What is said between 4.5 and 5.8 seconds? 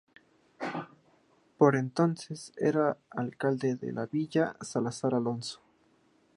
Salazar Alonso.